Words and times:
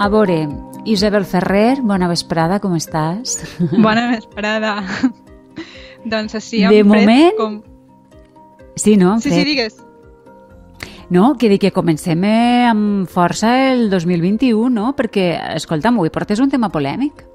A 0.00 0.08
veure, 0.08 0.48
Isabel 0.88 1.26
Ferrer, 1.28 1.82
bona 1.84 2.08
vesprada, 2.08 2.56
com 2.62 2.72
estàs? 2.78 3.34
Bona 3.84 4.06
vesprada. 4.14 4.78
doncs 6.08 6.34
així, 6.38 6.62
De 6.64 6.80
fred, 6.80 6.86
moment- 6.88 7.36
Com... 7.36 7.58
Sí, 8.80 8.96
no? 8.96 9.18
Sí, 9.20 9.28
Fred? 9.28 9.38
sí, 9.42 9.44
digues. 9.44 9.76
No, 11.10 11.34
que 11.36 11.50
dic 11.50 11.60
que 11.66 11.72
comencem 11.74 12.22
eh, 12.24 12.64
amb 12.70 13.10
força 13.10 13.50
el 13.72 13.88
2021, 13.90 14.70
no? 14.72 14.92
Perquè, 14.96 15.26
escolta'm, 15.58 15.98
avui 15.98 16.08
portes 16.14 16.40
un 16.40 16.48
tema 16.52 16.70
polèmic. 16.70 17.26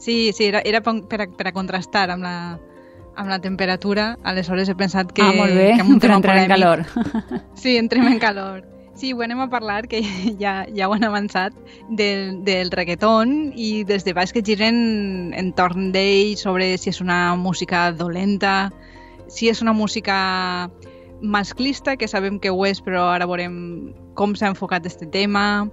Sí, 0.00 0.32
sí, 0.34 0.48
era, 0.48 0.62
era 0.66 0.80
per, 0.82 1.20
a, 1.20 1.26
per 1.28 1.46
a 1.50 1.52
contrastar 1.54 2.08
amb 2.10 2.24
la, 2.24 2.34
amb 3.14 3.28
la 3.30 3.38
temperatura. 3.38 4.16
Aleshores 4.24 4.72
he 4.72 4.74
pensat 4.74 5.12
que... 5.12 5.22
ah, 5.22 5.30
molt 5.36 5.54
bé, 5.54 5.68
que 5.76 5.86
un 5.86 6.00
tema 6.02 6.16
entrar 6.18 6.40
en 6.40 6.48
polèmic- 6.48 6.56
calor. 6.56 6.86
Sí, 7.54 7.76
entrem 7.76 8.08
en 8.10 8.18
calor. 8.18 8.64
Sí, 8.94 9.14
ho 9.14 9.22
anem 9.24 9.40
a 9.40 9.48
parlar, 9.48 9.88
que 9.88 10.02
ja, 10.42 10.66
ja 10.76 10.88
ho 10.88 10.94
han 10.94 11.04
avançat, 11.08 11.56
del, 11.88 12.42
del 12.44 12.70
reggaeton 12.70 13.52
i 13.56 13.84
dels 13.88 14.04
debats 14.04 14.34
que 14.36 14.44
giren 14.44 15.32
entorn 15.38 15.90
d'ell 15.94 16.36
sobre 16.40 16.74
si 16.78 16.92
és 16.92 17.00
una 17.00 17.34
música 17.40 17.90
dolenta, 17.96 18.70
si 19.32 19.48
és 19.48 19.62
una 19.64 19.72
música 19.72 20.70
masclista, 21.22 21.96
que 21.96 22.08
sabem 22.08 22.38
que 22.42 22.50
ho 22.50 22.66
és, 22.66 22.82
però 22.84 23.06
ara 23.14 23.28
veurem 23.30 23.94
com 24.18 24.34
s'ha 24.36 24.50
enfocat 24.52 24.86
este 24.86 25.06
tema. 25.06 25.70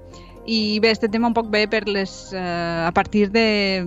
I 0.49 0.80
bé, 0.80 0.89
este 0.89 1.08
tema 1.13 1.27
un 1.27 1.35
poc 1.38 1.52
ve 1.53 1.67
per 1.70 1.84
les, 1.88 2.34
eh, 2.34 2.39
a 2.41 2.91
partir 2.91 3.30
de 3.30 3.85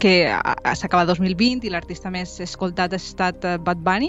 que 0.00 0.32
s'acaba 0.74 1.04
2020 1.04 1.66
i 1.68 1.72
l'artista 1.74 2.08
més 2.08 2.32
escoltat 2.40 2.94
ha 2.96 2.96
estat 2.96 3.44
eh, 3.44 3.58
Bad 3.60 3.82
Bunny 3.84 4.08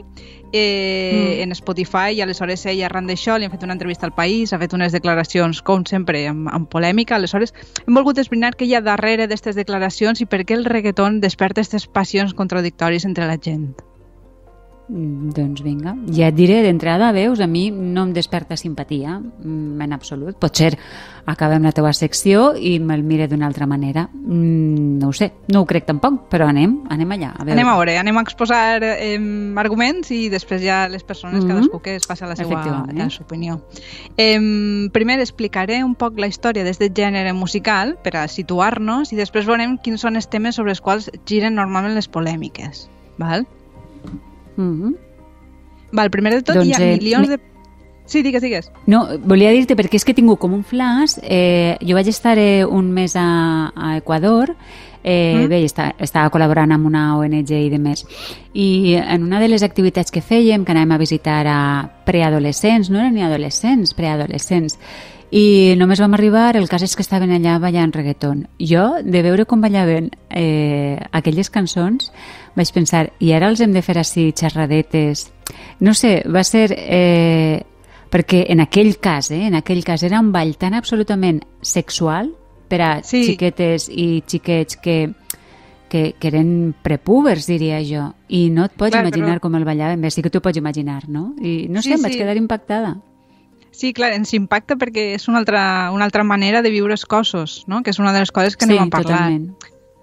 eh, 0.53 1.09
Mm. 1.12 1.44
en 1.44 1.55
Spotify 1.59 2.16
i 2.16 2.22
aleshores 2.22 2.63
ell 2.72 2.85
arran 2.88 3.09
d'això 3.09 3.36
li 3.36 3.50
han 3.50 3.52
fet 3.52 3.67
una 3.67 3.75
entrevista 3.75 4.08
al 4.08 4.16
País, 4.16 4.53
ha 4.53 4.61
fet 4.64 4.78
unes 4.80 4.95
declaracions 4.95 5.59
com 5.61 5.83
sempre 5.83 6.23
amb, 6.31 6.47
amb 6.47 6.72
polèmica, 6.72 7.19
aleshores 7.19 7.53
hem 7.86 8.00
volgut 8.00 8.23
esbrinar 8.23 8.56
què 8.56 8.69
hi 8.69 8.78
ha 8.80 8.86
darrere 8.86 9.28
d'aquestes 9.28 9.59
declaracions 9.59 10.23
i 10.23 10.25
per 10.25 10.45
què 10.45 10.56
el 10.56 10.63
reggaeton 10.72 11.19
desperta 11.19 11.59
aquestes 11.59 11.91
passions 11.91 12.34
contradictòries 12.34 13.03
entre 13.03 13.28
la 13.28 13.36
gent. 13.36 13.73
Mm, 14.90 15.30
Doncs 15.36 15.62
vinga, 15.62 15.94
ja 16.09 16.28
et 16.32 16.36
diré 16.36 16.64
d'entrada, 16.66 17.12
veus, 17.14 17.40
a 17.40 17.48
mi 17.48 17.68
no 17.70 18.08
em 18.08 18.14
desperta 18.14 18.58
simpatia 18.58 19.20
mm, 19.20 19.81
en 19.86 19.94
absolut. 19.94 20.36
Potser 20.42 20.72
acabem 21.30 21.62
la 21.62 21.72
teua 21.72 21.92
secció 21.94 22.56
i 22.58 22.80
me'l 22.81 23.04
mire 23.06 23.28
d'una 23.30 23.46
altra 23.46 23.68
manera. 23.70 24.08
Mm, 24.12 24.98
no 24.98 25.09
ho 25.09 25.14
sé, 25.14 25.28
no 25.54 25.62
ho 25.62 25.68
crec 25.70 25.86
tampoc, 25.86 26.23
però 26.31 26.48
anem, 26.50 26.80
anem 26.90 27.12
allà. 27.14 27.30
A 27.38 27.44
veure. 27.46 27.54
Anem 27.54 27.70
a 27.70 27.76
veure, 27.78 27.98
anem 28.02 28.18
a 28.18 28.23
exposar 28.26 28.81
eh, 28.84 29.14
arguments 29.62 30.09
i 30.12 30.23
després 30.34 30.64
ja 30.66 30.88
les 30.90 31.03
persones, 31.03 31.44
Mhm. 31.44 31.48
cadascú 31.53 31.81
que 31.81 31.96
es 31.96 32.08
faci 32.08 32.26
la 32.26 32.36
seva, 32.36 32.64
la 32.92 33.09
seva 33.09 33.26
opinió. 33.26 33.62
Eh, 34.18 34.90
primer 34.92 35.20
explicaré 35.20 35.84
un 35.84 35.94
poc 35.94 36.18
la 36.18 36.28
història 36.28 36.64
d'aquest 36.64 36.98
gènere 36.98 37.31
musical 37.34 37.98
per 38.03 38.16
a 38.18 38.28
situar-nos 38.28 39.14
i 39.14 39.16
després 39.16 39.46
veurem 39.46 39.78
quins 39.78 40.02
són 40.02 40.16
els 40.16 40.28
temes 40.30 40.56
sobre 40.56 40.72
els 40.72 40.81
quals 40.81 41.12
giren 41.28 41.53
normalment 41.53 41.94
les 41.94 42.09
polèmiques. 42.09 42.90
Val? 43.20 43.46
Mhm. 44.60 44.96
Val, 45.92 46.12
primer 46.14 46.34
de 46.36 46.44
tot 46.44 46.60
Doncs, 46.60 46.68
hi 46.68 46.74
ha 46.76 46.84
eh, 46.86 46.98
milions 47.00 47.28
me- 47.30 47.38
de... 47.38 47.44
Sí, 48.10 48.24
digues, 48.26 48.42
digues. 48.42 48.72
No, 48.90 49.04
volia 49.22 49.52
dir-te 49.54 49.76
perquè 49.78 49.96
és 50.00 50.04
que 50.06 50.12
he 50.16 50.18
tingut 50.18 50.40
com 50.42 50.54
un 50.58 50.64
flash. 50.66 51.20
Eh, 51.22 51.78
jo 51.86 51.94
vaig 51.94 52.08
estar 52.10 52.38
eh, 52.42 52.66
un 52.66 52.88
mes 52.92 53.14
a, 53.16 53.72
a 53.76 53.98
Equador, 53.98 54.56
eh, 55.04 55.36
Mm. 55.46 55.48
bé, 55.50 55.60
està, 55.66 55.92
estava 56.00 56.32
col·laborant 56.34 56.74
amb 56.74 56.88
una 56.90 57.04
ONG 57.18 57.52
i 57.54 57.70
de 57.70 57.78
més. 57.80 58.02
I 58.54 58.96
en 58.98 59.24
una 59.24 59.40
de 59.40 59.48
les 59.48 59.62
activitats 59.64 60.10
que 60.12 60.22
fèiem, 60.26 60.66
que 60.66 60.74
anàvem 60.74 60.92
a 60.92 60.98
visitar 60.98 61.46
a 61.48 61.60
preadolescents, 62.06 62.90
no 62.90 62.98
eren 63.00 63.14
ni 63.14 63.22
adolescents, 63.22 63.94
preadolescents, 63.94 64.80
i 65.32 65.76
només 65.78 66.00
vam 66.02 66.16
arribar, 66.18 66.56
el 66.58 66.68
cas 66.68 66.82
és 66.82 66.96
que 66.98 67.04
estaven 67.06 67.30
allà 67.31 67.59
ballant 67.62 67.94
reggaeton. 67.94 68.48
Jo, 68.58 68.96
de 69.06 69.22
veure 69.22 69.46
com 69.46 69.62
ballaven 69.62 70.09
eh, 70.31 70.98
aquelles 71.12 71.52
cançons, 71.53 72.12
vaig 72.56 72.72
pensar, 72.74 73.12
i 73.20 73.32
ara 73.34 73.50
els 73.50 73.60
hem 73.62 73.74
de 73.74 73.82
fer 73.82 73.98
així 73.98 74.32
xerradetes? 74.36 75.32
No 75.80 75.94
sé, 75.94 76.24
va 76.28 76.44
ser... 76.44 76.72
Eh, 76.78 77.64
perquè 78.10 78.46
en 78.50 78.60
aquell 78.64 78.96
cas, 78.98 79.30
eh, 79.32 79.46
en 79.48 79.56
aquell 79.56 79.84
cas 79.86 80.02
era 80.04 80.20
un 80.20 80.32
ball 80.34 80.56
tan 80.58 80.74
absolutament 80.74 81.44
sexual 81.62 82.32
per 82.68 82.82
a 82.82 83.04
Sí. 83.04 83.24
xiquetes 83.24 83.88
i 83.90 84.24
xiquets 84.26 84.78
que, 84.82 85.12
que, 85.90 86.16
que 86.20 86.28
eren 86.28 86.74
prepúbers, 86.82 87.46
diria 87.46 87.80
jo. 87.86 88.14
I 88.30 88.50
no 88.50 88.66
et 88.66 88.74
pots 88.78 88.92
Clar, 88.92 89.06
imaginar 89.08 89.36
però- 89.38 89.42
com 89.42 89.56
el 89.56 89.66
ballaven. 89.66 90.02
Bé, 90.02 90.10
sí 90.12 90.22
que 90.22 90.30
t'ho 90.30 90.42
pots 90.42 90.58
imaginar, 90.58 91.08
no? 91.10 91.36
I 91.42 91.68
no 91.70 91.81
sé, 91.81 91.90
Sí, 91.90 91.94
em 91.96 92.02
vaig 92.02 92.14
sí. 92.14 92.20
quedar 92.20 92.38
impactada. 92.38 92.98
Sí, 93.72 93.94
clar, 93.94 94.12
ens 94.18 94.34
impacta 94.34 94.76
perquè 94.76 95.14
és 95.16 95.28
una 95.30 95.38
altra, 95.40 95.92
una 95.94 96.04
altra 96.04 96.24
manera 96.24 96.62
de 96.64 96.70
viure 96.74 96.94
els 96.94 97.06
cossos, 97.06 97.64
no? 97.68 97.84
que 97.84 97.92
és 97.92 98.00
una 98.00 98.12
de 98.12 98.20
les 98.26 98.31
coses 98.31 98.58
que 98.58 98.66
sí, 98.66 98.72
anem 98.74 98.88
a 98.88 98.90
parlar. 98.90 99.18
totalment. 99.20 99.54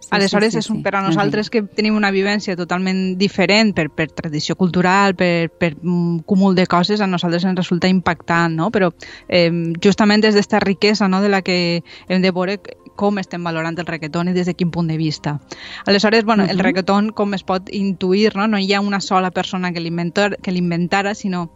Sí, 0.06 0.14
Aleshores, 0.14 0.52
sí, 0.52 0.60
sí, 0.60 0.62
és 0.62 0.70
un, 0.70 0.82
per 0.84 0.92
a 0.94 1.00
nosaltres 1.02 1.48
que 1.50 1.64
tenim 1.66 1.96
una 1.98 2.12
vivència 2.14 2.54
totalment 2.54 3.16
diferent 3.18 3.72
per, 3.74 3.88
per 3.90 4.06
tradició 4.14 4.54
cultural, 4.54 5.16
per, 5.18 5.50
per 5.50 5.72
un 5.82 6.20
cúmul 6.22 6.54
de 6.54 6.68
coses, 6.70 7.00
a 7.02 7.08
nosaltres 7.10 7.42
ens 7.42 7.58
resulta 7.58 7.90
impactant, 7.90 8.54
no? 8.54 8.70
Però 8.70 8.92
eh, 9.26 9.50
justament 9.82 10.22
des 10.22 10.38
d'esta 10.38 10.60
riquesa 10.62 11.08
no? 11.10 11.18
de 11.20 11.28
la 11.28 11.42
que 11.42 11.82
hem 12.06 12.22
de 12.22 12.30
veure 12.30 12.60
com 12.94 13.18
estem 13.18 13.42
valorant 13.42 13.76
el 13.82 13.86
reggaeton 13.90 14.30
i 14.30 14.32
des 14.32 14.46
de 14.46 14.54
quin 14.54 14.70
punt 14.70 14.86
de 14.88 14.96
vista. 14.96 15.40
Aleshores, 15.86 16.24
bueno, 16.24 16.44
el 16.44 16.56
Mhm. 16.56 16.62
reggaeton, 16.62 17.10
com 17.10 17.34
es 17.34 17.42
pot 17.42 17.68
intuir, 17.74 18.36
no, 18.36 18.46
no 18.46 18.58
hi 18.58 18.72
ha 18.72 18.80
una 18.80 19.00
sola 19.00 19.32
persona 19.32 19.72
que 19.72 19.80
l'inventara, 19.80 21.14
sinó 21.14 21.50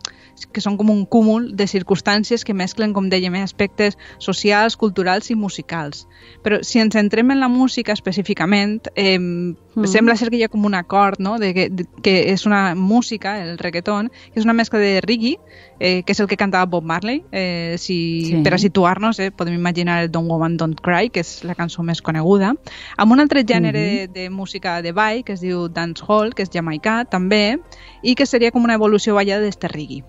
que 0.46 0.60
són 0.60 0.76
com 0.76 0.90
un 0.90 1.04
cúmul 1.06 1.56
de 1.56 1.66
circumstàncies 1.66 2.44
que 2.44 2.54
mesclen, 2.54 2.92
com 2.92 3.08
dèiem, 3.10 3.34
aspectes 3.42 3.98
socials, 4.18 4.76
culturals 4.76 5.30
i 5.30 5.34
musicals. 5.34 6.06
Però 6.42 6.62
si 6.62 6.78
ens 6.80 6.94
centrem 6.94 7.30
en 7.30 7.40
la 7.40 7.48
música 7.48 7.92
específicament, 7.92 8.88
eh, 8.94 9.18
Mm. 9.18 9.86
sembla 9.86 10.16
ser 10.16 10.30
que 10.30 10.36
hi 10.36 10.42
ha 10.42 10.48
com 10.48 10.64
un 10.64 10.74
acord, 10.74 11.20
no?, 11.20 11.38
de 11.38 11.54
que, 11.54 11.68
de, 11.70 11.86
que 12.02 12.32
és 12.32 12.44
una 12.44 12.74
música, 12.74 13.40
el 13.40 13.56
reggaeton, 13.56 14.08
que 14.32 14.40
és 14.40 14.44
una 14.44 14.52
mescla 14.52 14.80
de 14.80 15.00
reggae, 15.00 15.38
eh, 15.78 16.02
que 16.02 16.10
és 16.12 16.18
el 16.20 16.26
que 16.26 16.36
cantava 16.36 16.66
Bob 16.66 16.82
Marley. 16.84 17.22
Eh, 17.30 17.76
si, 17.78 18.24
Sí. 18.26 18.42
Per 18.42 18.54
a 18.54 18.58
situar-nos, 18.58 19.20
eh, 19.20 19.30
podem 19.30 19.54
imaginar 19.54 20.02
el 20.02 20.10
Don't 20.10 20.28
Woman 20.28 20.56
Don't 20.56 20.80
Cry, 20.80 21.10
que 21.10 21.20
és 21.20 21.44
la 21.44 21.54
cançó 21.54 21.82
més 21.84 22.02
coneguda, 22.02 22.54
amb 22.96 23.12
un 23.12 23.20
altre 23.20 23.44
gènere 23.44 24.08
Mhm. 24.08 24.12
de 24.12 24.30
música 24.30 24.82
de 24.82 24.92
ball, 24.92 25.22
que 25.22 25.34
es 25.34 25.40
diu 25.40 25.68
dancehall, 25.68 26.34
que 26.34 26.42
és 26.42 26.50
jamaicà 26.50 27.08
també, 27.08 27.60
i 28.02 28.16
que 28.16 28.26
seria 28.26 28.50
com 28.50 28.64
una 28.64 28.74
evolució 28.74 29.14
ballada 29.14 29.42
d'este 29.42 29.68
reggae 29.68 30.02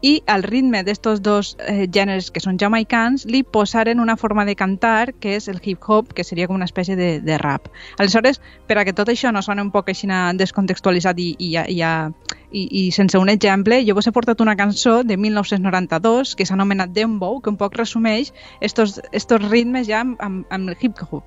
i 0.00 0.22
al 0.26 0.42
ritme 0.42 0.82
d'estos 0.84 1.22
dos 1.22 1.56
eh, 1.66 1.86
gèneres 1.90 2.30
que 2.30 2.40
són 2.40 2.58
jamaicans 2.58 3.24
li 3.26 3.42
posaren 3.42 4.00
una 4.00 4.16
forma 4.16 4.44
de 4.44 4.54
cantar 4.54 5.14
que 5.18 5.34
és 5.36 5.48
el 5.48 5.60
hip-hop, 5.62 6.12
que 6.14 6.24
seria 6.24 6.46
com 6.46 6.56
una 6.56 6.68
espècie 6.68 6.96
de, 6.96 7.20
de 7.20 7.38
rap. 7.38 7.68
Aleshores, 7.98 8.40
per 8.66 8.78
a 8.78 8.84
que 8.86 8.94
tot 8.94 9.10
això 9.10 9.32
no 9.34 9.42
soni 9.42 9.64
un 9.64 9.72
poc 9.74 9.90
així 9.90 10.08
descontextualitzat 10.38 11.18
i, 11.18 11.34
i, 11.38 11.50
i, 11.58 11.82
i, 11.82 12.62
i 12.80 12.90
sense 12.92 13.18
un 13.18 13.28
exemple, 13.28 13.82
jo 13.84 13.94
vos 13.94 14.06
he 14.06 14.12
portat 14.12 14.40
una 14.40 14.56
cançó 14.56 15.02
de 15.04 15.16
1992 15.16 16.34
que 16.34 16.46
s'ha 16.46 16.54
anomenat 16.54 16.94
Dembow, 16.94 17.40
que 17.42 17.50
un 17.50 17.58
poc 17.58 17.76
resumeix 17.76 18.32
estos, 18.60 19.00
estos 19.12 19.42
ritmes 19.50 19.88
ja 19.88 20.00
amb, 20.00 20.16
amb, 20.20 20.46
amb 20.50 20.70
el 20.70 20.76
hip-hop. 20.80 21.24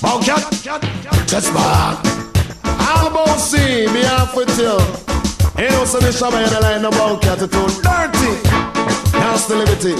Bowcat, 0.00 0.46
that's. 1.26 1.50
All 2.88 3.08
about 3.08 3.40
see 3.40 3.86
me 3.92 4.04
off 4.04 4.36
with 4.36 4.58
you. 4.58 5.17
You 5.58 5.68
know, 5.70 5.84
so 5.84 5.98
the 5.98 6.10
shabba 6.10 6.38
and 6.40 6.52
the 6.52 6.60
line 6.60 6.84
about 6.84 7.20
cat 7.20 7.40
too 7.40 7.66
dirty. 7.82 8.30
Nasty 9.18 9.54
liberty. 9.54 9.94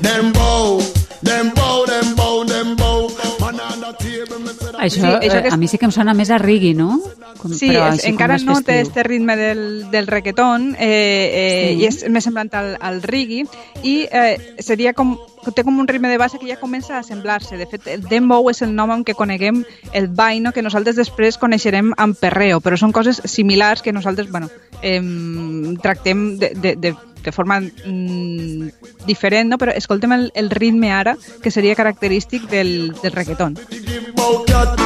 Them 0.00 0.32
bow, 0.32 0.80
them 1.22 1.52
bow, 1.54 1.84
them 1.84 2.16
bow, 2.16 2.44
them 2.44 2.74
bow. 2.74 3.33
Això, 4.78 5.00
Sí, 5.00 5.28
això 5.28 5.38
eh, 5.38 5.42
que 5.42 5.48
és- 5.48 5.54
a 5.54 5.56
mi 5.56 5.68
sí 5.68 5.78
que 5.78 5.84
em 5.86 5.92
sona 5.92 6.14
més 6.14 6.30
a 6.30 6.38
reggae, 6.38 6.74
no? 6.74 7.00
Com, 7.38 7.52
Sí, 7.52 7.68
però 7.68 7.92
és, 7.94 8.04
encara 8.04 8.38
no 8.38 8.60
té 8.62 8.80
este 8.80 9.02
ritme 9.02 9.36
del, 9.36 9.90
del 9.90 10.06
reggaeton 10.06 10.74
eh, 10.78 10.80
eh, 10.80 11.74
Sí. 11.74 11.82
i 11.82 11.86
és 11.86 12.08
més 12.08 12.24
semblant 12.24 12.50
al, 12.54 12.76
al 12.80 13.02
reggae 13.02 13.44
i 13.82 14.08
eh, 14.10 14.56
seria 14.58 14.92
com 14.94 15.18
té 15.54 15.62
com 15.62 15.78
un 15.78 15.86
ritme 15.86 16.08
de 16.08 16.16
base 16.16 16.38
que 16.38 16.48
ja 16.48 16.56
comença 16.56 16.98
a 16.98 17.02
semblar-se. 17.02 17.56
De 17.58 17.66
fet, 17.66 17.86
el 17.86 18.02
dembow 18.08 18.48
és 18.50 18.62
el 18.62 18.74
nom 18.74 18.90
amb 18.90 19.04
què 19.06 19.14
coneguem 19.14 19.64
el 19.92 20.08
ball, 20.08 20.42
no? 20.42 20.52
que 20.52 20.62
nosaltres 20.62 20.96
després 20.96 21.36
coneixerem 21.36 21.92
amb 21.98 22.16
perreo, 22.18 22.60
però 22.60 22.78
són 22.78 22.92
coses 22.92 23.20
similars 23.24 23.82
que 23.82 23.92
nosaltres 23.92 24.30
bueno, 24.30 24.48
eh, 24.82 25.00
tractem 25.82 26.38
de, 26.38 26.52
de, 26.54 26.76
de, 26.76 26.94
de 27.24 27.32
forma 27.32 27.60
mm, 27.60 28.68
diferent, 29.06 29.50
no? 29.50 29.58
però 29.58 29.72
escoltem 29.74 30.12
el, 30.12 30.30
el 30.34 30.50
ritme 30.50 30.92
ara, 30.92 31.16
que 31.42 31.50
seria 31.50 31.74
característic 31.74 32.48
del, 32.50 32.94
del 33.02 33.12
reggaeton. 33.12 33.56
Give 33.70 34.12
bowcat. 34.14 34.78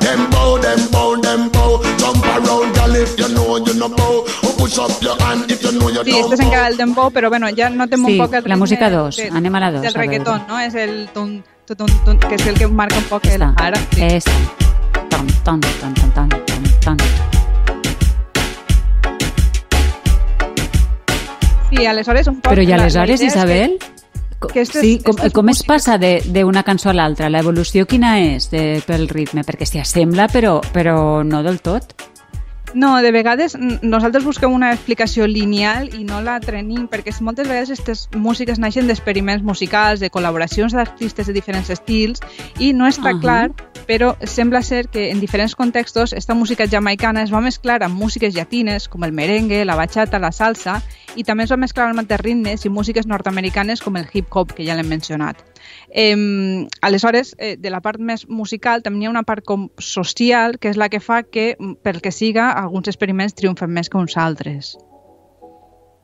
Them 0.00 0.30
bow, 0.30 0.60
them 0.60 0.80
bow, 0.92 1.20
them 1.20 1.48
bow. 1.50 1.80
Jump 1.98 2.24
around, 2.24 2.74
girl, 2.76 2.94
if 2.96 3.16
you 3.18 3.28
know 3.28 3.58
you 3.58 3.74
no 3.74 3.88
bow. 3.88 4.24
Or 4.44 4.52
push 4.56 4.78
up 4.78 4.90
your 5.02 5.16
hand 5.20 5.50
if 5.50 5.60
you 5.62 5.72
know 5.72 5.88
you 5.90 6.04
Sí, 6.04 6.12
don't 6.12 6.32
este 6.32 6.44
encara 6.44 6.68
el 6.68 6.76
dembow, 6.76 7.10
però 7.10 7.28
bueno, 7.28 7.48
ja 7.56 7.68
notem 7.70 8.04
Sí, 8.06 8.12
un 8.12 8.18
poc 8.18 8.34
el 8.34 8.44
la 8.46 8.56
música 8.56 8.88
dos. 8.90 9.16
de- 9.16 9.30
Anem 9.30 9.54
a 9.54 9.60
la 9.60 9.72
dos, 9.72 9.82
Del 9.82 9.90
a 9.96 9.98
veure. 9.98 10.06
reggaeton, 10.18 10.46
no? 10.46 10.60
És 10.60 10.74
el 10.74 11.08
tun, 11.12 11.42
tun, 11.66 11.76
tun, 11.76 11.90
tun, 12.04 12.18
que 12.20 12.36
és 12.36 12.46
el 12.46 12.54
que 12.56 12.68
marca 12.68 12.98
un 12.98 13.04
poc 13.04 13.24
el... 13.26 13.32
Esta, 13.32 13.54
Ara, 13.56 13.80
sí. 13.92 14.02
esta. 14.02 14.32
Sí, 21.70 21.84
aleshores 21.86 22.26
un 22.30 22.40
poc... 22.40 22.52
Però 22.52 22.62
i 22.62 22.72
aleshores, 22.72 23.20
és 23.20 23.20
que- 23.20 23.26
Isabel, 23.26 23.78
Aquestes, 24.38 24.82
sí, 24.82 24.98
com, 25.02 25.16
com 25.32 25.48
es 25.48 25.62
passa 25.66 25.96
de- 25.98 26.20
d'una 26.26 26.62
cançó 26.62 26.90
a 26.90 26.94
l'altra? 26.94 27.30
L'evolució 27.32 27.86
quina 27.86 28.18
és 28.20 28.50
de, 28.52 28.82
pel 28.86 29.08
ritme? 29.08 29.42
Perquè 29.42 29.66
s'hi 29.66 29.80
assembla, 29.82 30.28
però, 30.28 30.60
però 30.74 31.24
no 31.24 31.42
del 31.42 31.58
tot. 31.64 31.94
No, 32.74 33.00
de 33.00 33.12
vegades 33.12 33.54
nosaltres 33.56 34.24
busquem 34.26 34.52
una 34.52 34.72
explicació 34.74 35.26
lineal 35.30 35.88
i 35.94 36.02
no 36.04 36.20
la 36.20 36.38
trenim, 36.40 36.88
perquè 36.90 37.14
moltes 37.20 37.48
vegades 37.48 37.70
aquestes 37.70 38.08
músiques 38.12 38.58
naixen 38.58 38.86
d'experiments 38.90 39.44
musicals, 39.46 40.00
de 40.00 40.10
col·laboracions 40.10 40.74
d'artistes 40.76 41.26
de 41.26 41.32
diferents 41.32 41.70
estils, 41.70 42.20
i 42.58 42.72
no 42.74 42.86
està 42.86 43.14
Ahà. 43.14 43.20
clar, 43.20 43.50
però 43.86 44.16
sembla 44.26 44.62
ser 44.62 44.88
que 44.88 45.10
en 45.10 45.20
diferents 45.20 45.54
contextos 45.54 46.12
esta 46.12 46.34
música 46.34 46.66
jamaicana 46.66 47.22
es 47.22 47.32
va 47.32 47.40
mesclar 47.40 47.82
amb 47.82 47.96
músiques 47.96 48.34
llatines, 48.34 48.88
com 48.88 49.04
el 49.04 49.12
merengue, 49.12 49.64
la 49.64 49.76
bachata, 49.76 50.18
la 50.18 50.32
salsa, 50.32 50.82
i 51.14 51.24
també 51.24 51.44
es 51.44 51.50
va 51.50 51.56
mesclar 51.56 51.88
amb 51.88 52.02
altres 52.02 52.20
ritmes 52.20 52.66
i 52.66 52.68
músiques 52.68 53.06
nord-americanes 53.06 53.80
com 53.80 53.96
el 53.96 54.08
hip-hop, 54.12 54.52
que 54.52 54.66
ja 54.66 54.76
l'hem 54.76 54.90
mencionat. 54.90 55.40
Eh, 55.90 56.66
aleshores, 56.82 57.34
eh, 57.38 57.56
de 57.56 57.70
la 57.70 57.80
part 57.80 58.00
més 58.00 58.26
musical 58.28 58.82
també 58.82 59.04
hi 59.04 59.06
ha 59.06 59.14
una 59.14 59.26
part 59.28 59.44
com 59.44 59.68
social, 59.78 60.58
que 60.58 60.70
és 60.70 60.76
la 60.76 60.88
que 60.88 61.00
fa 61.00 61.22
que, 61.22 61.56
mm, 61.58 61.78
pel 61.82 62.00
que 62.00 62.12
siga, 62.12 62.50
alguns 62.52 62.88
experiments 62.88 63.34
triomfen 63.34 63.70
més 63.70 63.88
que 63.88 63.98
uns 63.98 64.16
altres. 64.16 64.76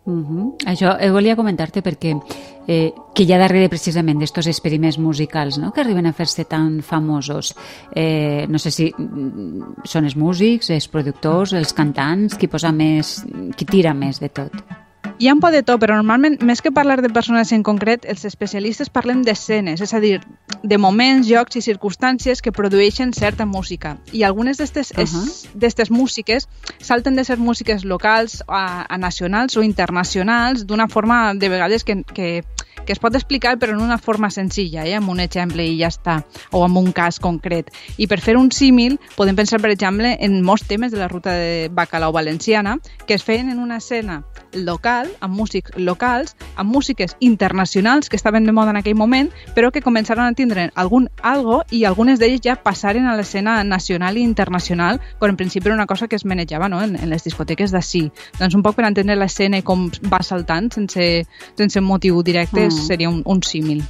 Uh 0.04 0.26
-huh. 0.26 0.56
Això 0.66 0.96
eh, 0.98 1.10
volia 1.10 1.36
comentar-te 1.36 1.80
perquè 1.80 2.20
eh, 2.66 2.92
que 3.14 3.22
hi 3.22 3.32
ha 3.32 3.38
darrere 3.38 3.68
precisament 3.68 4.18
d'estos 4.18 4.48
experiments 4.48 4.98
musicals 4.98 5.58
no? 5.58 5.70
que 5.70 5.80
arriben 5.80 6.06
a 6.06 6.12
fer-se 6.12 6.44
tan 6.44 6.82
famosos. 6.82 7.54
Eh, 7.94 8.46
no 8.48 8.58
sé 8.58 8.70
si 8.72 8.92
mm, 8.96 9.84
són 9.84 10.04
els 10.04 10.16
músics, 10.16 10.70
els 10.70 10.88
productors, 10.88 11.52
els 11.52 11.72
cantants, 11.72 12.34
qui 12.34 12.48
posa 12.48 12.72
més, 12.72 13.24
qui 13.56 13.64
tira 13.64 13.94
més 13.94 14.18
de 14.18 14.28
tot. 14.28 14.81
Hi 15.22 15.28
ha 15.28 15.34
un 15.36 15.38
poc 15.38 15.52
de 15.54 15.60
tot, 15.62 15.78
però 15.78 15.94
normalment, 15.94 16.34
més 16.42 16.58
que 16.66 16.72
parlar 16.74 16.96
de 16.98 17.08
persones 17.14 17.52
en 17.54 17.62
concret, 17.62 18.08
els 18.10 18.24
especialistes 18.26 18.88
parlen 18.90 19.20
d'escenes, 19.22 19.78
és 19.84 19.92
a 19.94 20.00
dir, 20.02 20.16
de 20.66 20.78
moments, 20.82 21.28
llocs 21.30 21.60
i 21.60 21.62
circumstàncies 21.62 22.42
que 22.42 22.50
produeixen 22.50 23.12
certa 23.14 23.46
música. 23.46 23.92
I 24.10 24.24
algunes 24.26 24.58
d'aquestes 24.58 24.90
uh 24.98 25.04
-huh. 25.04 25.90
músiques 25.94 26.48
salten 26.80 27.14
de 27.14 27.22
ser 27.22 27.38
músiques 27.38 27.84
locals 27.84 28.42
a, 28.48 28.84
a 28.88 28.98
nacionals 28.98 29.56
o 29.56 29.62
internacionals 29.62 30.66
d'una 30.66 30.88
forma, 30.88 31.34
de 31.34 31.48
vegades, 31.48 31.84
que, 31.84 32.02
que, 32.02 32.42
que 32.86 32.92
es 32.92 32.98
pot 32.98 33.14
explicar 33.14 33.56
però 33.58 33.76
en 33.76 33.82
una 33.82 33.98
forma 33.98 34.30
senzilla, 34.30 34.86
eh? 34.86 34.94
amb 34.96 35.10
un 35.10 35.20
exemple 35.20 35.64
i 35.64 35.76
ja 35.78 35.90
està, 35.92 36.22
o 36.50 36.64
amb 36.64 36.78
un 36.80 36.90
cas 36.92 37.20
concret. 37.22 37.70
I 37.98 38.08
per 38.10 38.20
fer 38.20 38.36
un 38.36 38.50
símil, 38.52 38.98
podem 39.16 39.36
pensar, 39.38 39.60
per 39.62 39.70
exemple, 39.70 40.16
en 40.20 40.40
molts 40.42 40.66
temes 40.68 40.92
de 40.92 40.98
la 40.98 41.08
ruta 41.08 41.32
de 41.38 41.68
Bacalao 41.72 42.12
Valenciana 42.12 42.78
que 43.06 43.14
es 43.14 43.24
feien 43.24 43.50
en 43.50 43.58
una 43.58 43.78
escena 43.78 44.22
local, 44.52 45.08
amb 45.20 45.34
músics 45.36 45.76
locals, 45.76 46.34
amb 46.56 46.72
músiques 46.72 47.16
internacionals 47.20 48.08
que 48.08 48.16
estaven 48.16 48.44
de 48.44 48.52
moda 48.52 48.70
en 48.70 48.80
aquell 48.80 48.98
moment, 48.98 49.30
però 49.54 49.70
que 49.72 49.82
començaron 49.82 50.26
a 50.26 50.36
tindre 50.36 50.70
algun 50.74 51.08
algo 51.22 51.62
i 51.70 51.84
algunes 51.84 52.18
d'elles 52.20 52.42
ja 52.44 52.56
passaren 52.60 53.06
a 53.06 53.16
l'escena 53.16 53.62
nacional 53.64 54.18
i 54.18 54.26
internacional, 54.26 55.00
quan 55.18 55.32
en 55.32 55.40
principi 55.40 55.68
era 55.68 55.76
una 55.76 55.86
cosa 55.86 56.08
que 56.08 56.16
es 56.16 56.26
manejava 56.26 56.68
no? 56.68 56.82
en, 56.82 56.96
en 56.96 57.08
les 57.08 57.24
discoteques 57.24 57.72
d'ací. 57.72 58.10
Doncs 58.38 58.54
un 58.58 58.62
poc 58.62 58.76
per 58.76 58.86
entendre 58.88 59.16
l'escena 59.16 59.60
i 59.60 59.66
com 59.66 59.88
va 60.10 60.22
saltant 60.22 60.70
sense, 60.74 61.08
sense 61.56 61.80
motiu 61.80 62.22
directe 62.22 62.62
Mm. 62.71 62.71
Seria 62.86 63.08
un, 63.08 63.22
un 63.24 63.42
símil. 63.42 63.82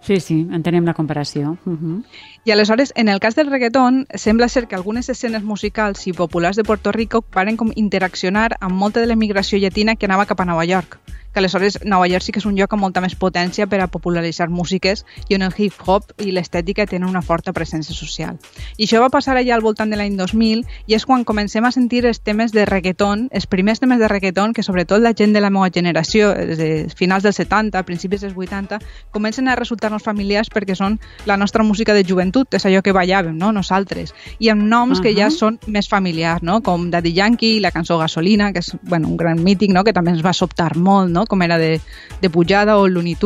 Sí, 0.00 0.18
sí, 0.18 0.46
entenem 0.50 0.86
la 0.86 0.94
comparació. 0.94 1.58
Uh 1.66 1.72
-huh. 1.72 2.04
I 2.44 2.50
aleshores, 2.50 2.92
en 2.96 3.08
el 3.08 3.20
cas 3.20 3.34
del 3.36 3.50
reggaeton, 3.50 4.06
sembla 4.14 4.48
ser 4.48 4.66
que 4.66 4.74
algunes 4.74 5.08
escenes 5.08 5.42
musicals 5.42 6.06
i 6.06 6.12
populars 6.12 6.56
de 6.56 6.64
Puerto 6.64 6.90
Rico 6.90 7.24
varen 7.32 7.56
com 7.56 7.70
interaccionar 7.74 8.56
amb 8.60 8.74
molta 8.74 9.00
de 9.00 9.06
l'emigració 9.06 9.58
llatina 9.58 9.96
que 9.96 10.06
anava 10.06 10.26
cap 10.26 10.40
a 10.40 10.46
Nova 10.46 10.64
York 10.64 10.98
que 11.32 11.38
aleshores 11.38 11.78
Nova 11.84 12.08
York 12.08 12.24
sí 12.24 12.32
que 12.32 12.40
és 12.40 12.46
un 12.46 12.56
lloc 12.58 12.72
amb 12.74 12.82
molta 12.82 13.00
més 13.00 13.14
potència 13.14 13.66
per 13.70 13.80
a 13.80 13.88
popularitzar 13.90 14.48
músiques 14.50 15.04
i 15.28 15.36
on 15.36 15.44
el 15.46 15.54
hip-hop 15.56 16.14
i 16.24 16.32
l'estètica 16.34 16.86
tenen 16.86 17.08
una 17.08 17.22
forta 17.22 17.52
presència 17.52 17.94
social. 17.94 18.38
I 18.76 18.86
això 18.86 19.00
va 19.02 19.10
passar 19.12 19.36
allà 19.36 19.54
al 19.54 19.64
voltant 19.64 19.90
de 19.90 19.98
l'any 19.98 20.16
2000 20.18 20.64
i 20.90 20.96
és 20.96 21.06
quan 21.06 21.24
comencem 21.24 21.64
a 21.64 21.72
sentir 21.72 22.04
els 22.06 22.20
temes 22.26 22.52
de 22.52 22.64
reggaeton, 22.66 23.28
els 23.30 23.46
primers 23.46 23.80
temes 23.80 24.00
de 24.00 24.08
reggaeton 24.08 24.54
que 24.54 24.64
sobretot 24.66 25.00
la 25.00 25.14
gent 25.16 25.34
de 25.34 25.40
la 25.40 25.50
meva 25.50 25.70
generació, 25.70 26.32
des 26.34 26.58
de 26.58 26.70
finals 26.96 27.22
dels 27.26 27.38
70, 27.38 27.82
principis 27.86 28.24
dels 28.26 28.36
80, 28.36 28.80
comencen 29.10 29.48
a 29.48 29.56
resultar-nos 29.56 30.02
familiars 30.02 30.50
perquè 30.50 30.74
són 30.74 30.98
la 31.26 31.36
nostra 31.36 31.62
música 31.62 31.94
de 31.94 32.04
joventut, 32.06 32.54
és 32.54 32.66
allò 32.66 32.82
que 32.82 32.94
ballàvem, 32.96 33.36
no? 33.38 33.52
nosaltres, 33.52 34.14
i 34.38 34.50
amb 34.50 34.62
noms 34.62 34.98
uh 34.98 35.00
-huh. 35.00 35.02
que 35.02 35.14
ja 35.14 35.30
són 35.30 35.58
més 35.66 35.88
familiars, 35.88 36.42
no? 36.42 36.60
com 36.62 36.90
Daddy 36.90 37.12
Yankee, 37.12 37.60
la 37.60 37.70
cançó 37.70 37.98
Gasolina, 37.98 38.52
que 38.52 38.58
és 38.58 38.76
bueno, 38.82 39.08
un 39.08 39.16
gran 39.16 39.42
mític 39.42 39.70
no? 39.70 39.84
que 39.84 39.92
també 39.92 40.10
ens 40.10 40.24
va 40.24 40.32
sobtar 40.32 40.76
molt, 40.76 41.10
no? 41.10 41.19
Com 41.26 41.42
era 41.42 41.58
de, 41.58 41.80
de 42.20 42.30
Pujada 42.30 42.76
o 42.78 42.86
Looney 42.88 43.16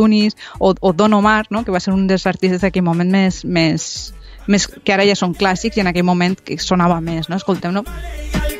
o, 0.58 0.74
o 0.80 0.92
Don 0.92 1.12
Omar, 1.12 1.46
no? 1.50 1.64
que 1.64 1.70
va 1.70 1.80
ser 1.80 1.92
un 1.92 2.06
dels 2.06 2.26
artistes 2.26 2.60
d'aquell 2.60 2.84
moment 2.84 3.10
més, 3.10 3.44
més, 3.44 4.14
més, 4.46 4.66
que 4.66 4.92
ara 4.92 5.04
ja 5.06 5.14
són 5.14 5.34
clàssics 5.34 5.76
i 5.76 5.80
en 5.84 5.92
aquell 5.92 6.04
moment 6.04 6.36
que 6.36 6.58
sonava 6.58 7.00
més, 7.00 7.28
no? 7.28 7.36
Escoltem-no. 7.36 7.84
Al 7.84 8.58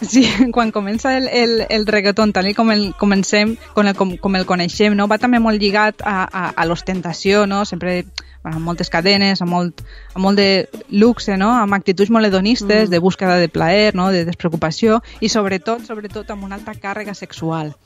sí, 0.00 0.24
quan 0.52 0.72
comença 0.72 1.18
el, 1.18 1.28
el, 1.28 1.66
el 1.68 1.84
reggaeton, 1.86 2.32
tal 2.32 2.48
com 2.54 2.70
el 2.72 2.94
comencem, 2.96 3.58
com 3.74 3.86
el, 3.86 3.94
com, 3.94 4.16
com 4.16 4.36
el 4.36 4.46
coneixem, 4.48 4.96
no? 4.96 5.06
va 5.06 5.18
també 5.18 5.38
molt 5.38 5.60
lligat 5.60 6.00
a, 6.00 6.24
a, 6.24 6.48
a 6.56 6.64
l'ostentació, 6.64 7.44
no? 7.46 7.66
sempre 7.68 8.06
bueno, 8.42 8.56
amb 8.56 8.64
moltes 8.64 8.88
cadenes, 8.88 9.42
amb 9.42 9.50
molt, 9.52 9.84
amb 10.14 10.24
molt 10.24 10.40
de 10.40 10.68
luxe, 10.90 11.36
no? 11.36 11.52
amb 11.52 11.74
actituds 11.74 12.08
molt 12.10 12.24
hedonistes, 12.24 12.88
Mm. 12.88 12.90
de 12.90 12.98
búsqueda 12.98 13.36
de 13.36 13.48
plaer, 13.50 13.94
no? 13.94 14.08
de 14.10 14.24
despreocupació, 14.24 15.02
i 15.20 15.28
sobretot, 15.28 15.84
sobretot 15.84 16.30
amb 16.30 16.44
una 16.44 16.54
alta 16.56 16.72
càrrega 16.72 17.12
sexual. 17.12 17.76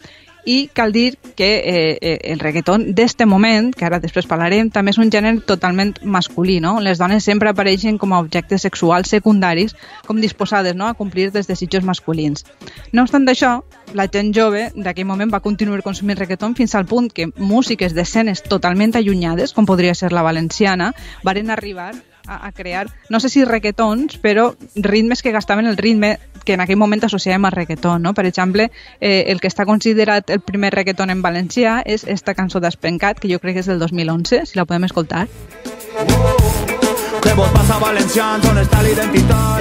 I 0.50 0.68
cal 0.74 0.90
dir 0.90 1.16
que 1.36 1.48
eh, 1.58 1.98
eh, 2.00 2.18
el 2.32 2.40
reggaeton 2.42 2.88
d'este 2.98 3.26
moment, 3.26 3.68
que 3.70 3.84
ara 3.86 4.00
després 4.02 4.26
parlarem, 4.26 4.66
també 4.74 4.90
és 4.90 4.98
un 4.98 5.12
gènere 5.14 5.44
totalment 5.46 5.92
masculí, 6.02 6.56
no? 6.64 6.72
Les 6.82 6.98
dones 6.98 7.22
sempre 7.22 7.52
apareixen 7.52 8.00
com 8.02 8.10
a 8.10 8.18
objectes 8.18 8.66
sexuals 8.66 9.12
secundaris, 9.14 9.76
com 10.08 10.18
disposades 10.18 10.74
no? 10.74 10.88
a 10.88 10.98
complir 10.98 11.28
dels 11.30 11.46
desitjos 11.46 11.86
masculins. 11.86 12.42
No 12.90 13.06
obstant 13.06 13.30
això, 13.30 13.60
la 13.94 14.08
gent 14.10 14.34
jove 14.34 14.66
d'aquell 14.74 15.06
moment 15.06 15.30
va 15.30 15.44
continuar 15.44 15.84
consumint 15.86 16.18
reggaeton 16.18 16.58
fins 16.58 16.74
al 16.74 16.88
punt 16.90 17.12
que 17.14 17.30
músiques 17.36 17.94
d'escenes 17.94 18.42
totalment 18.42 18.98
allunyades, 18.98 19.54
com 19.54 19.70
podria 19.70 19.94
ser 19.94 20.10
la 20.10 20.26
valenciana, 20.26 20.90
varen 21.22 21.54
arribar 21.54 21.92
a, 22.26 22.46
a 22.46 22.52
crear, 22.52 22.88
no 23.08 23.20
sé 23.20 23.28
si 23.28 23.44
reggaetons, 23.44 24.18
però 24.18 24.54
ritmes 24.74 25.22
que 25.22 25.32
gastaven 25.32 25.66
el 25.66 25.76
ritme 25.76 26.18
que 26.44 26.54
en 26.54 26.62
aquell 26.64 26.78
moment 26.80 27.04
associàvem 27.04 27.44
a 27.46 27.50
reggaeton, 27.54 28.02
no? 28.02 28.14
Per 28.14 28.24
exemple, 28.26 28.70
eh, 29.00 29.24
el 29.28 29.40
que 29.40 29.48
està 29.50 29.66
considerat 29.68 30.30
el 30.30 30.40
primer 30.40 30.72
reggaeton 30.74 31.10
en 31.10 31.22
valencià 31.22 31.80
és 31.84 32.06
esta 32.08 32.34
cançó 32.34 32.60
d'Espencat, 32.60 33.20
que 33.20 33.28
jo 33.30 33.38
crec 33.38 33.58
que 33.58 33.64
és 33.64 33.70
del 33.70 33.78
2011, 33.78 34.46
si 34.46 34.58
la 34.58 34.64
podem 34.64 34.88
escoltar. 34.88 35.28
¿Qué 37.22 37.32
vos 37.34 37.50
pasa 37.50 37.78
Valencians? 37.78 38.42
¿Dónde 38.42 38.62
está 38.62 38.82
la 38.82 38.88
identidad? 38.88 39.58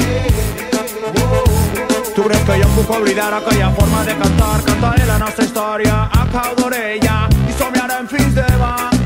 ¿Tú 2.15 2.23
crees 2.23 2.41
que 2.41 2.59
yo 2.59 2.65
em 2.65 2.75
puc 2.75 2.89
oblidar 2.89 3.33
aquella 3.33 3.69
forma 3.71 4.03
de 4.03 4.13
cantar? 4.17 4.63
Cantaré 4.65 5.05
la 5.05 5.19
nostra 5.19 5.45
història 5.45 6.09
a 6.11 6.27
cau 6.33 6.55
d'orella 6.57 7.29
i 7.47 7.53
somiarem 7.55 8.07
fins 8.07 8.35
demà. 8.35 8.98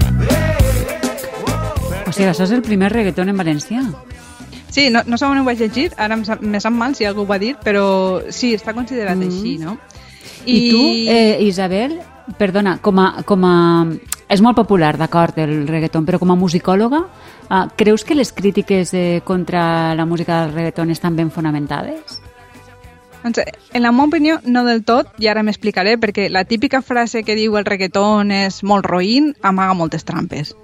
Sigui, 2.13 2.29
això 2.29 2.45
és 2.45 2.51
el 2.55 2.61
primer 2.61 2.91
reggaeton 2.93 3.29
en 3.29 3.37
valencià. 3.37 3.83
Sí, 4.73 4.87
no, 4.89 5.03
no 5.05 5.17
sé 5.17 5.25
on 5.29 5.37
ho 5.37 5.43
vaig 5.45 5.59
llegir, 5.61 5.91
ara 6.01 6.17
me 6.17 6.59
sap 6.61 6.73
mal 6.73 6.95
si 6.97 7.05
algú 7.05 7.27
ho 7.27 7.29
va 7.29 7.37
dir, 7.37 7.55
però 7.61 8.23
sí, 8.33 8.55
està 8.57 8.73
considerat 8.73 9.17
Mm. 9.17 9.27
així, 9.29 9.57
no? 9.61 9.77
I, 10.45 10.55
I 10.57 10.71
tu, 10.71 10.81
eh, 11.13 11.37
Isabel, 11.45 11.99
perdona, 12.37 12.79
com 12.81 12.99
a, 12.99 13.23
com 13.23 13.45
a... 13.45 13.55
És 14.33 14.41
molt 14.41 14.57
popular, 14.57 14.95
d'acord, 14.97 15.37
el 15.37 15.67
reggaeton, 15.67 16.07
però 16.07 16.17
com 16.17 16.31
a 16.31 16.35
musicòloga, 16.35 17.03
eh, 17.49 17.63
creus 17.77 18.03
que 18.03 18.15
les 18.15 18.33
crítiques 18.33 18.93
eh, 18.93 19.21
contra 19.23 19.93
la 19.93 20.05
música 20.05 20.41
del 20.41 20.53
reggaeton 20.55 20.89
estan 20.89 21.15
ben 21.15 21.29
fonamentades? 21.29 22.19
Doncs, 23.23 23.39
en 23.71 23.83
la 23.83 23.91
meva 23.91 24.09
opinió, 24.09 24.39
no 24.43 24.65
del 24.65 24.83
tot, 24.83 25.13
i 25.19 25.29
ara 25.31 25.43
m'explicaré, 25.43 25.99
perquè 26.01 26.29
la 26.29 26.43
típica 26.43 26.81
frase 26.81 27.23
que 27.23 27.37
diu 27.39 27.55
el 27.55 27.63
reggaeton 27.63 28.31
és 28.35 28.63
molt 28.63 28.83
roïn 28.89 29.35
amaga 29.41 29.77
moltes 29.77 30.03
trampes. 30.03 30.55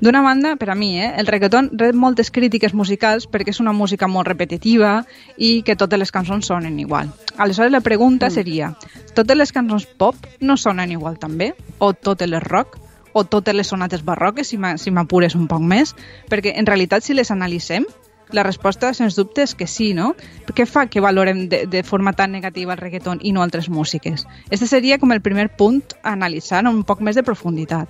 D'una 0.00 0.22
banda, 0.22 0.54
per 0.56 0.70
a 0.70 0.74
mi, 0.78 1.00
eh, 1.00 1.12
el 1.18 1.26
reggaeton 1.26 1.70
rep 1.74 1.94
moltes 1.98 2.30
crítiques 2.30 2.72
musicals 2.74 3.26
perquè 3.28 3.50
és 3.50 3.58
una 3.60 3.72
música 3.74 4.06
molt 4.06 4.28
repetitiva 4.28 5.04
i 5.36 5.62
que 5.66 5.74
totes 5.74 5.98
les 5.98 6.12
cançons 6.14 6.46
sonen 6.46 6.78
igual. 6.78 7.10
Aleshores, 7.36 7.72
la 7.72 7.80
pregunta 7.80 8.30
seria, 8.30 8.76
totes 9.14 9.36
les 9.36 9.50
cançons 9.52 9.86
pop 9.98 10.14
no 10.40 10.56
sonen 10.56 10.92
igual 10.92 11.18
també? 11.18 11.54
O 11.78 11.92
totes 11.94 12.28
les 12.30 12.42
rock? 12.42 12.78
O 13.12 13.24
totes 13.24 13.54
les 13.56 13.66
sonates 13.66 14.04
barroques, 14.04 14.46
si 14.46 14.56
m'a- 14.58 14.76
si 14.78 14.90
m'apures 14.92 15.34
un 15.34 15.48
poc 15.48 15.60
més? 15.60 15.96
Perquè, 16.30 16.52
en 16.54 16.66
realitat, 16.66 17.02
si 17.02 17.14
les 17.14 17.30
analitzem, 17.30 17.84
La 18.30 18.42
resposta, 18.42 18.92
sens 18.92 19.14
dubte, 19.16 19.40
és 19.40 19.54
que 19.54 19.66
sí, 19.66 19.94
no? 19.94 20.14
Què 20.54 20.66
fa 20.66 20.84
que 20.86 21.00
valorem 21.00 21.48
de, 21.48 21.62
de 21.66 21.82
forma 21.82 22.12
tan 22.12 22.30
negativa 22.30 22.74
el 22.74 22.78
reggaeton 22.78 23.20
i 23.22 23.32
no 23.32 23.40
altres 23.40 23.70
músiques? 23.70 24.26
Este 24.50 24.66
seria 24.66 24.98
com 24.98 25.12
el 25.12 25.22
primer 25.22 25.48
punt 25.56 25.80
a 26.02 26.12
analitzar 26.12 26.58
amb 26.58 26.74
un 26.76 26.84
poc 26.84 27.00
més 27.00 27.16
de 27.16 27.22
profunditat. 27.22 27.88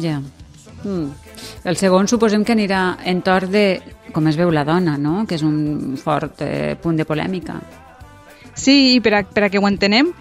Ja. 0.00 0.20
Mm. 0.84 1.08
El 1.64 1.80
segon 1.80 2.08
suposem 2.08 2.44
que 2.44 2.54
anirà 2.54 2.84
en 3.04 3.22
torn 3.24 3.52
de 3.52 3.66
com 4.14 4.28
es 4.30 4.38
veu 4.38 4.52
la 4.54 4.64
dona, 4.64 4.96
no? 4.96 5.24
que 5.26 5.34
és 5.36 5.42
un 5.42 5.96
fort 6.00 6.44
eh, 6.46 6.76
punt 6.80 7.00
de 7.00 7.08
polèmica. 7.08 7.58
Sí, 8.54 8.94
i 8.94 9.00
per 9.02 9.16
a, 9.18 9.24
per 9.26 9.48
a 9.48 9.50
que 9.50 9.58
ho 9.58 9.66
entenem, 9.66 10.12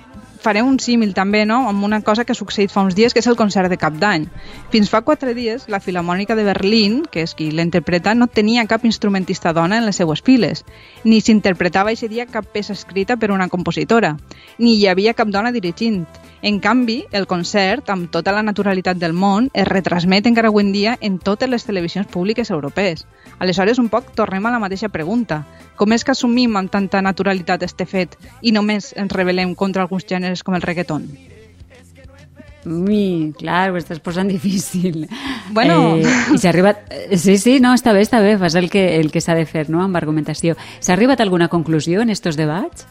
faré 0.43 0.61
un 0.65 0.79
símil 0.81 1.13
també 1.15 1.45
no? 1.47 1.61
amb 1.69 1.85
una 1.85 2.01
cosa 2.01 2.25
que 2.25 2.33
ha 2.33 2.37
succeït 2.37 2.73
fa 2.73 2.83
uns 2.83 2.97
dies, 2.97 3.13
que 3.13 3.21
és 3.23 3.29
el 3.31 3.37
concert 3.39 3.71
de 3.71 3.79
Cap 3.79 3.95
d'Any. 4.01 4.25
Fins 4.73 4.91
fa 4.91 5.03
quatre 5.05 5.35
dies, 5.37 5.69
la 5.71 5.79
Filarmònica 5.79 6.35
de 6.35 6.45
Berlín, 6.49 7.03
que 7.09 7.23
és 7.23 7.35
qui 7.37 7.51
l'interpreta, 7.53 8.17
no 8.17 8.27
tenia 8.27 8.65
cap 8.67 8.83
instrumentista 8.89 9.53
dona 9.55 9.79
en 9.79 9.87
les 9.87 10.01
seues 10.01 10.25
files, 10.25 10.65
ni 11.05 11.21
s'interpretava 11.21 11.93
aquest 11.93 12.11
dia 12.11 12.27
cap 12.27 12.49
peça 12.51 12.75
escrita 12.75 13.17
per 13.17 13.31
una 13.31 13.47
compositora, 13.47 14.17
ni 14.59 14.75
hi 14.75 14.87
havia 14.91 15.15
cap 15.15 15.31
dona 15.31 15.53
dirigint. 15.55 16.03
En 16.43 16.59
canvi, 16.59 17.05
el 17.15 17.23
concert, 17.23 17.87
amb 17.87 18.09
tota 18.11 18.33
la 18.35 18.41
naturalitat 18.43 18.97
del 18.99 19.13
món, 19.15 19.45
es 19.55 19.63
retransmet 19.63 20.25
encara 20.27 20.49
avui 20.51 20.65
en 20.65 20.73
dia 20.75 20.95
en 20.99 21.15
totes 21.15 21.47
les 21.47 21.63
televisions 21.63 22.09
públiques 22.11 22.49
europees. 22.51 23.05
Aleshores, 23.39 23.79
un 23.79 23.87
poc 23.87 24.09
tornem 24.11 24.43
a 24.43 24.51
la 24.51 24.59
mateixa 24.59 24.89
pregunta. 24.91 25.45
Com 25.79 25.95
és 25.95 26.03
que 26.03 26.11
assumim 26.11 26.57
amb 26.59 26.67
tanta 26.73 26.99
naturalitat 26.99 27.63
este 27.63 27.87
fet 27.87 28.17
i 28.41 28.51
només 28.51 28.91
ens 28.99 29.15
rebel·lem 29.15 29.53
contra 29.55 29.85
alguns 29.87 30.03
gèneres 30.03 30.43
com 30.43 30.57
el 30.59 30.65
reggaeton? 30.67 31.05
Ui, 32.67 33.31
clar, 33.39 33.69
ho 33.71 33.79
estàs 33.79 34.03
posant 34.03 34.27
difícil. 34.27 35.05
Bueno. 35.55 35.95
Eh, 35.95 36.11
I 36.35 36.41
s'ha 36.41 36.51
arribat... 36.51 36.83
Sí, 37.15 37.37
sí, 37.39 37.55
no, 37.63 37.71
està 37.71 37.95
bé, 37.95 38.03
està 38.03 38.19
bé, 38.19 38.35
fas 38.41 38.59
el 38.59 38.67
que, 38.67 38.83
el 38.99 39.15
que 39.15 39.23
s'ha 39.23 39.35
de 39.39 39.47
fer, 39.47 39.69
no?, 39.71 39.79
amb 39.83 39.95
argumentació. 39.95 40.59
S'ha 40.83 40.91
arribat 40.97 41.23
a 41.23 41.27
alguna 41.27 41.47
conclusió 41.47 42.03
en 42.03 42.11
estos 42.11 42.35
debats? 42.35 42.83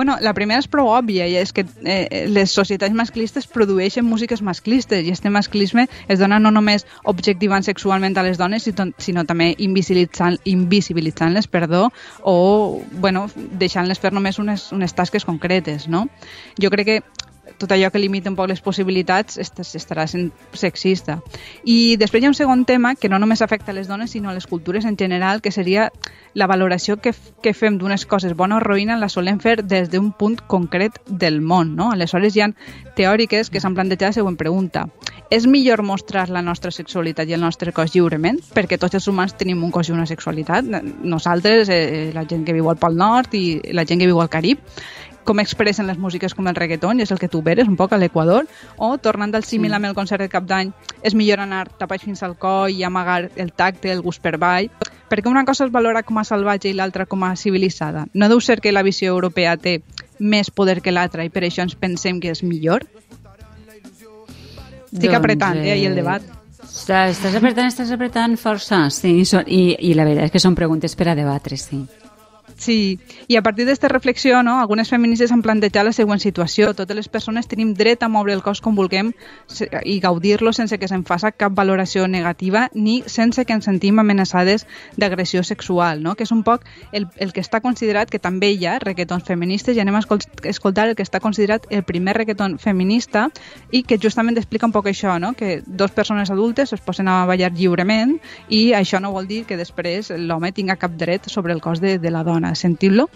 Bueno, 0.00 0.16
la 0.24 0.32
primera 0.32 0.62
és 0.62 0.66
prou 0.72 0.86
òbvia 0.96 1.26
i 1.28 1.34
és 1.36 1.50
que 1.52 1.60
eh, 1.84 2.22
les 2.32 2.54
societats 2.56 2.94
masclistes 2.96 3.44
produeixen 3.52 4.06
músiques 4.08 4.40
masclistes 4.40 5.04
i 5.04 5.12
este 5.12 5.28
masclisme 5.28 5.84
es 6.08 6.22
dona 6.22 6.38
no 6.40 6.48
només 6.56 6.86
objectivant 7.12 7.66
sexualment 7.68 8.16
a 8.16 8.24
les 8.24 8.40
dones 8.40 8.64
sinó 8.64 9.26
també 9.28 9.50
invisibilitzant 9.58 10.38
invisibilitzant-les, 10.48 11.50
perdó, 11.52 11.90
o 12.24 12.80
bueno, 12.96 13.26
deixant-les 13.60 14.00
fer 14.00 14.14
només 14.16 14.40
unes, 14.40 14.70
unes 14.72 14.96
tasques 14.96 15.28
concretes, 15.28 15.84
no? 15.84 16.06
Jo 16.56 16.72
crec 16.72 16.88
que 16.88 17.28
tot 17.60 17.72
allò 17.72 17.90
que 17.92 18.00
limita 18.00 18.30
un 18.32 18.36
poc 18.38 18.48
les 18.48 18.62
possibilitats 18.64 19.36
estarà 19.36 20.06
sent 20.08 20.30
sexista. 20.56 21.18
I 21.68 21.96
després 22.00 22.22
hi 22.22 22.26
ha 22.26 22.32
un 22.32 22.38
segon 22.38 22.64
tema 22.64 22.94
que 22.96 23.10
no 23.12 23.18
només 23.20 23.42
afecta 23.44 23.74
les 23.76 23.88
dones, 23.88 24.14
sinó 24.16 24.30
a 24.30 24.34
les 24.34 24.48
cultures 24.48 24.86
en 24.88 24.96
general, 24.96 25.42
que 25.44 25.52
seria 25.52 25.90
la 26.32 26.46
valoració 26.46 26.96
que, 27.02 27.12
que 27.42 27.52
fem 27.52 27.76
d'unes 27.76 28.06
coses 28.06 28.32
bona 28.38 28.56
o 28.56 28.60
roïna 28.64 28.96
la 28.96 29.10
solem 29.12 29.40
fer 29.42 29.58
des 29.60 29.90
d'un 29.92 30.12
punt 30.16 30.38
concret 30.48 30.96
del 31.06 31.40
món. 31.40 31.74
No? 31.76 31.90
Aleshores 31.92 32.36
hi 32.36 32.46
ha 32.46 32.48
teòriques 32.96 33.50
que 33.50 33.60
s'han 33.60 33.76
plantejat 33.76 34.14
la 34.14 34.18
següent 34.20 34.38
pregunta. 34.40 34.86
És 35.30 35.46
millor 35.46 35.84
mostrar 35.86 36.28
la 36.32 36.42
nostra 36.42 36.72
sexualitat 36.72 37.28
i 37.28 37.36
el 37.36 37.44
nostre 37.44 37.74
cos 37.76 37.92
lliurement? 37.94 38.40
Perquè 38.54 38.80
tots 38.80 38.96
els 38.96 39.06
humans 39.10 39.36
tenim 39.36 39.60
un 39.62 39.74
cos 39.74 39.90
i 39.90 39.92
una 39.92 40.08
sexualitat. 40.08 40.64
Nosaltres, 41.04 41.68
eh, 41.68 42.10
la 42.14 42.24
gent 42.24 42.46
que 42.46 42.56
viu 42.56 42.70
al 42.70 42.80
Pol 42.80 42.96
Nord 42.96 43.36
i 43.36 43.60
la 43.76 43.84
gent 43.84 44.00
que 44.00 44.08
viu 44.08 44.20
al 44.22 44.32
Carib 44.32 44.64
com 45.24 45.40
expressen 45.40 45.86
les 45.86 45.98
músiques 45.98 46.34
com 46.34 46.48
el 46.48 46.56
reggaeton, 46.56 47.00
i 47.00 47.04
és 47.06 47.12
el 47.12 47.20
que 47.20 47.28
tu 47.28 47.42
veres 47.42 47.68
un 47.68 47.76
poc 47.76 47.92
a 47.92 47.98
l'Equador, 48.00 48.48
o 48.76 48.96
tornant 48.98 49.34
al 49.34 49.44
símil 49.44 49.70
sí. 49.70 49.76
amb 49.76 49.90
el 49.90 49.96
concert 49.98 50.22
de 50.24 50.30
cap 50.32 50.46
d'any, 50.48 50.72
és 51.02 51.14
millor 51.14 51.42
anar 51.44 51.66
tapat 51.78 52.04
fins 52.06 52.22
al 52.22 52.36
coll 52.40 52.74
i 52.74 52.84
amagar 52.84 53.28
el 53.36 53.52
tacte, 53.52 53.92
el 53.92 54.02
gust 54.02 54.22
per 54.22 54.36
ball, 54.38 54.70
perquè 55.10 55.28
una 55.28 55.44
cosa 55.44 55.66
es 55.66 55.72
valora 55.74 56.04
com 56.06 56.18
a 56.18 56.24
salvatge 56.24 56.70
i 56.70 56.74
l'altra 56.78 57.06
com 57.06 57.24
a 57.26 57.34
civilitzada. 57.36 58.06
No 58.14 58.28
deu 58.30 58.40
ser 58.40 58.60
que 58.60 58.72
la 58.72 58.86
visió 58.86 59.10
europea 59.12 59.56
té 59.58 59.80
més 60.20 60.50
poder 60.50 60.80
que 60.80 60.94
l'altra 60.94 61.24
i 61.26 61.30
per 61.30 61.44
això 61.44 61.64
ens 61.66 61.74
pensem 61.74 62.20
que 62.20 62.30
és 62.30 62.44
millor? 62.46 62.86
Estic 64.90 65.10
doncs, 65.10 65.18
apretant, 65.18 65.58
eh, 65.62 65.72
ahí 65.72 65.86
el 65.86 65.98
debat. 65.98 66.22
Estàs, 66.60 67.16
estàs 67.16 67.34
apretant, 67.38 67.70
estàs 67.70 67.90
apretant 67.94 68.36
força, 68.38 68.84
sí, 68.94 69.16
i, 69.46 69.62
i 69.78 69.94
la 69.94 70.06
veritat 70.06 70.30
és 70.30 70.34
que 70.34 70.42
són 70.42 70.54
preguntes 70.58 70.94
per 70.98 71.10
a 71.10 71.16
debatre, 71.18 71.58
sí. 71.58 71.82
Sí, 72.60 73.00
i 73.26 73.38
a 73.38 73.42
partir 73.42 73.64
d'aquesta 73.64 73.88
reflexió, 73.88 74.42
no, 74.44 74.58
algunes 74.60 74.90
feministes 74.92 75.30
han 75.32 75.40
plantejat 75.40 75.86
la 75.86 75.94
següent 75.96 76.20
situació. 76.20 76.74
Totes 76.76 76.96
les 76.98 77.06
persones 77.08 77.46
tenim 77.48 77.70
dret 77.72 78.02
a 78.04 78.08
moure 78.12 78.34
el 78.36 78.42
cos 78.44 78.60
com 78.60 78.74
vulguem 78.76 79.14
i 79.88 79.94
gaudir-lo 80.04 80.52
sense 80.52 80.76
que 80.76 80.88
se'n 80.90 81.06
faci 81.08 81.30
cap 81.40 81.54
valoració 81.56 82.04
negativa 82.06 82.66
ni 82.74 82.98
sense 83.06 83.46
que 83.48 83.56
ens 83.56 83.64
sentim 83.64 83.96
amenaçades 84.02 84.66
d'agressió 85.00 85.40
sexual, 85.42 86.02
no? 86.04 86.12
que 86.18 86.26
és 86.28 86.34
un 86.36 86.42
poc 86.44 86.66
el, 86.92 87.06
el 87.16 87.32
que 87.32 87.40
està 87.40 87.62
considerat, 87.64 88.12
que 88.12 88.20
també 88.20 88.50
hi 88.52 88.68
ha 88.68 88.76
reggaetons 88.84 89.24
feministes, 89.24 89.76
i 89.76 89.80
anem 89.80 89.96
a 89.96 90.04
escoltar 90.04 90.86
el 90.90 90.94
que 91.00 91.06
està 91.08 91.20
considerat 91.24 91.64
el 91.70 91.82
primer 91.88 92.18
reggaeton 92.18 92.58
feminista 92.60 93.30
i 93.72 93.86
que 93.88 93.96
justament 93.96 94.36
explica 94.36 94.68
un 94.68 94.76
poc 94.76 94.92
això, 94.92 95.16
no? 95.16 95.32
que 95.32 95.62
dos 95.64 95.96
persones 95.96 96.28
adultes 96.28 96.74
es 96.76 96.84
posen 96.84 97.08
a 97.08 97.24
ballar 97.24 97.54
lliurement 97.56 98.18
i 98.52 98.74
això 98.76 99.00
no 99.00 99.16
vol 99.16 99.32
dir 99.32 99.46
que 99.48 99.56
després 99.56 100.12
l'home 100.12 100.52
tinga 100.52 100.76
cap 100.76 100.92
dret 101.00 101.32
sobre 101.32 101.56
el 101.56 101.64
cos 101.64 101.80
de, 101.80 101.96
de 101.96 102.12
la 102.12 102.20
dona 102.22 102.49
sentirlo. 102.54 103.10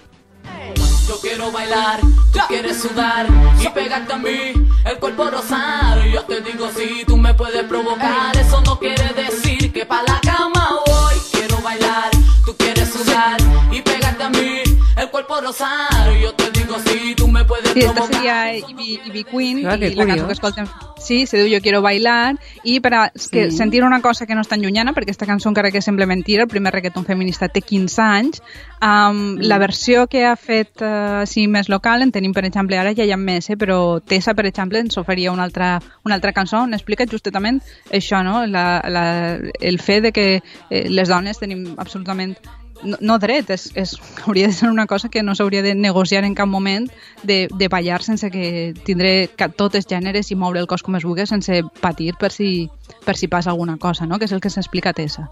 Yo 1.07 1.21
quiero 1.21 1.53
bailar, 1.53 2.01
tú 2.33 2.39
quieres 2.49 2.81
sudar 2.81 3.27
y 3.61 3.69
pegarte 3.69 4.15
a 4.15 4.17
mí, 4.17 4.53
el 4.87 4.99
cuerpo 4.99 5.31
rosar. 5.31 6.03
Yo 6.09 6.23
te 6.25 6.41
digo 6.41 6.71
si 6.75 7.05
tú 7.05 7.17
me 7.19 7.35
puedes 7.35 7.65
provocar, 7.65 8.35
eso 8.37 8.63
no 8.63 8.79
quiere 8.79 9.13
decir 9.13 9.71
que 9.73 9.85
pa' 9.85 10.03
la 10.03 10.19
cama 10.21 10.81
voy. 10.87 11.15
Quiero 11.33 11.59
bailar, 11.61 12.11
tú 12.47 12.57
quieres 12.57 12.91
sudar 12.91 13.37
y 13.71 13.83
pegarte 13.83 14.23
a 14.23 14.31
mí, 14.31 14.63
el 14.97 15.09
cuerpo 15.11 15.41
rosar. 15.41 16.13
Yo 16.21 16.33
te 16.35 16.51
digo 16.51 16.77
si 16.87 17.15
tú 17.15 17.29
me 17.29 17.45
puedes 17.45 17.71
Sí, 17.73 17.81
esta 17.81 18.07
seria 18.07 18.57
Ivy, 18.57 19.01
Ivy 19.07 19.25
Queen 19.25 19.67
Ah, 19.67 19.77
que 19.79 19.89
i 19.89 19.95
la 19.95 20.07
cançó 20.07 20.25
curiós. 20.25 20.27
que 20.27 20.33
escoltem 20.33 20.67
sí, 20.99 21.27
se 21.27 21.37
diu 21.39 21.49
Yo 21.49 21.61
quiero 21.61 21.83
bailar 21.83 22.37
i 22.63 22.81
per 22.81 22.95
a 22.95 23.11
que 23.31 23.51
Sí. 23.51 23.57
sentir 23.57 23.83
una 23.85 24.01
cosa 24.01 24.25
que 24.27 24.35
no 24.35 24.41
és 24.41 24.49
tan 24.49 24.63
llunyana 24.63 24.93
perquè 24.95 25.11
aquesta 25.11 25.27
cançó 25.27 25.49
encara 25.51 25.71
que 25.71 25.83
sembla 25.83 26.07
mentira 26.07 26.43
el 26.45 26.49
primer 26.49 26.73
reggaeton 26.73 27.05
feminista 27.05 27.49
té 27.49 27.61
15 27.61 28.01
anys 28.01 28.41
um, 28.81 29.37
la 29.41 29.59
versió 29.59 30.07
que 30.07 30.25
ha 30.25 30.37
fet 30.37 30.81
uh, 30.81 31.21
així 31.27 31.47
més 31.49 31.69
local 31.69 32.03
en 32.03 32.13
tenim 32.13 32.33
per 32.33 32.45
exemple 32.47 32.79
ara 32.79 32.95
ja 32.95 33.05
hi 33.05 33.13
ha 33.13 33.17
més 33.19 33.51
eh, 33.51 33.57
però 33.57 34.01
Tessa 34.01 34.35
per 34.35 34.47
exemple 34.47 34.79
ens 34.79 34.97
oferia 34.97 35.33
una 35.33 35.43
altra, 35.45 35.81
una 36.05 36.15
altra 36.15 36.33
cançó 36.33 36.63
on 36.63 36.73
explica 36.73 37.05
justament 37.07 37.61
això 37.91 38.23
no? 38.25 38.47
la, 38.47 38.81
la, 38.89 39.39
el 39.61 39.79
fet 39.81 40.05
de 40.05 40.13
que 40.13 40.43
eh, 40.71 40.89
les 40.89 41.09
dones 41.09 41.39
tenim 41.39 41.75
absolutament 41.77 42.39
no, 42.85 42.99
no 43.01 43.19
dret, 43.19 43.51
és, 43.51 43.69
és, 43.75 43.97
hauria 44.25 44.49
de 44.49 44.55
ser 44.57 44.71
una 44.71 44.87
cosa 44.87 45.09
que 45.09 45.23
no 45.23 45.35
s'hauria 45.35 45.63
de 45.63 45.75
negociar 45.75 46.25
en 46.25 46.35
cap 46.35 46.49
moment 46.49 46.89
de, 47.23 47.49
de 47.51 47.69
ballar 47.69 48.03
sense 48.03 48.31
que 48.31 48.75
tindré 48.85 49.31
tots 49.57 49.81
els 49.81 49.89
gèneres 49.91 50.31
i 50.31 50.39
moure 50.39 50.61
el 50.61 50.71
cos 50.71 50.85
com 50.85 50.97
es 50.97 51.05
vulgui 51.05 51.27
sense 51.27 51.63
patir 51.81 52.13
per 52.21 52.33
si, 52.33 52.69
per 53.05 53.17
si 53.17 53.29
passa 53.29 53.51
alguna 53.51 53.79
cosa, 53.79 54.07
no? 54.07 54.19
que 54.19 54.29
és 54.29 54.33
el 54.33 54.45
que 54.45 54.53
s'explica 54.53 54.93
a 54.93 54.99
Tessa. 55.01 55.31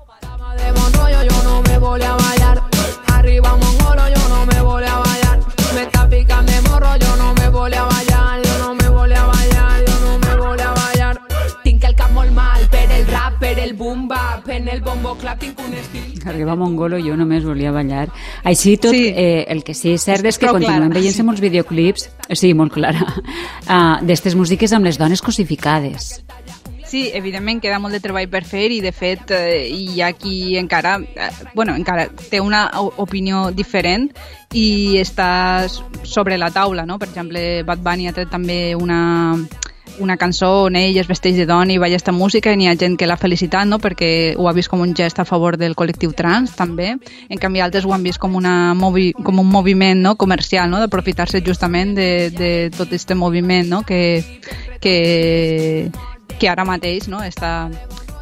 Arriba 16.26 16.54
Mongolo, 16.56 16.98
jo 17.02 17.16
només 17.16 17.44
volia 17.44 17.72
ballar. 17.74 18.08
Així 18.44 18.76
tot, 18.76 18.92
Sí. 18.94 19.08
eh, 19.14 19.44
el 19.48 19.64
que 19.64 19.74
sí 19.74 19.92
és 19.92 20.02
cert 20.02 20.24
és 20.24 20.38
que 20.38 20.46
Prou 20.46 20.54
continuem 20.58 20.88
clara, 20.88 21.00
veient-se 21.00 21.22
sí. 21.22 21.26
molts 21.26 21.40
videoclips, 21.40 22.10
sí, 22.32 22.54
molt 22.54 22.72
clara, 22.72 23.02
uh, 23.68 24.04
d'estes 24.04 24.34
músiques 24.34 24.72
amb 24.72 24.84
les 24.84 24.98
dones 24.98 25.22
cosificades. 25.22 26.22
Sí, 26.92 27.10
evidentment 27.14 27.58
queda 27.62 27.78
molt 27.80 27.94
de 27.96 28.02
treball 28.04 28.28
per 28.28 28.42
fer 28.44 28.66
i 28.70 28.82
de 28.84 28.90
fet 28.92 29.30
eh, 29.32 29.64
hi 29.72 30.02
ha 30.04 30.10
qui 30.12 30.58
encara, 30.60 30.98
eh, 31.00 31.30
bueno, 31.54 31.72
encara 31.74 32.10
té 32.28 32.38
una 32.38 32.66
opinió 33.00 33.46
diferent 33.50 34.10
i 34.52 34.98
està 35.00 35.70
sobre 36.04 36.36
la 36.36 36.50
taula, 36.52 36.84
no? 36.84 36.98
Per 36.98 37.08
exemple, 37.08 37.62
Bad 37.64 37.80
Bunny 37.80 38.08
ha 38.08 38.12
tret 38.12 38.28
també 38.28 38.74
una, 38.76 39.38
una 39.98 40.16
cançó 40.16 40.64
on 40.66 40.76
ell 40.76 40.96
es 40.98 41.08
vesteix 41.08 41.36
de 41.36 41.46
dona 41.46 41.74
i 41.74 41.78
balla 41.78 41.98
esta 41.98 42.12
música 42.12 42.52
i 42.52 42.56
n'hi 42.56 42.68
ha 42.70 42.76
gent 42.78 42.96
que 42.98 43.06
l'ha 43.06 43.18
felicitat 43.20 43.68
no? 43.68 43.78
perquè 43.82 44.34
ho 44.38 44.48
ha 44.48 44.54
vist 44.56 44.70
com 44.72 44.80
un 44.80 44.94
gest 44.96 45.20
a 45.20 45.26
favor 45.28 45.58
del 45.60 45.76
col·lectiu 45.76 46.14
trans 46.16 46.54
també, 46.56 46.94
en 47.28 47.42
canvi 47.42 47.60
altres 47.60 47.84
ho 47.84 47.92
han 47.92 48.04
vist 48.06 48.20
com, 48.22 48.36
una 48.38 48.74
movi 48.74 49.12
com 49.12 49.40
un 49.42 49.48
moviment 49.48 50.00
no? 50.02 50.16
comercial, 50.16 50.70
no? 50.70 50.80
d'aprofitar-se 50.80 51.42
justament 51.44 51.94
de, 51.98 52.30
de 52.30 52.52
tot 52.76 52.88
aquest 52.88 53.14
moviment 53.14 53.68
no? 53.68 53.82
que, 53.82 54.22
que, 54.80 55.90
que 56.38 56.48
ara 56.48 56.64
mateix 56.64 57.08
no? 57.12 57.20
està, 57.22 57.68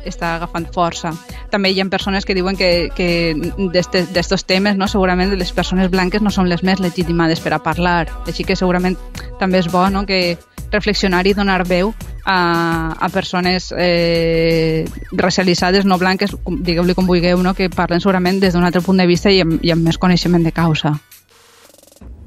està 0.05 0.35
agafant 0.37 0.67
força. 0.73 1.13
també 1.51 1.71
hi 1.71 1.81
ha 1.81 1.87
persones 1.91 2.25
que 2.25 2.35
diuen 2.35 2.57
que, 2.57 2.91
que 2.97 3.35
d'estos 3.73 4.45
temes, 4.45 4.77
no? 4.77 4.89
segurament 4.89 5.33
les 5.37 5.53
persones 5.53 5.91
blanques 5.91 6.23
no 6.23 6.31
són 6.31 6.49
les 6.49 6.63
més 6.63 6.81
legitimades 6.81 7.41
per 7.41 7.53
a 7.55 7.63
parlar. 7.63 8.09
Així 8.27 8.45
que 8.45 8.57
segurament 8.57 8.97
també 9.41 9.59
és 9.59 9.69
bo 9.71 9.89
no? 9.91 10.07
que 10.07 10.39
reflexionar 10.73 11.27
i 11.27 11.35
donar 11.35 11.65
veu 11.69 11.93
a, 12.25 12.95
a 12.99 13.09
persones 13.09 13.71
eh, 13.77 14.85
racialitzades 15.13 15.85
no 15.85 15.99
blanques, 15.99 16.35
digueu-li 16.47 16.95
com 16.95 17.07
vulgueu, 17.07 17.43
no? 17.43 17.55
que 17.55 17.71
parlen 17.71 18.01
segurament 18.01 18.41
des 18.41 18.55
d'un 18.55 18.65
altre 18.65 18.83
punt 18.85 19.01
de 19.01 19.09
vista 19.11 19.31
i 19.31 19.41
amb, 19.45 19.59
i 19.63 19.73
amb 19.75 19.87
més 19.87 19.99
coneixement 19.99 20.45
de 20.45 20.53
causa. 20.53 20.95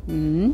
Mm. 0.08 0.54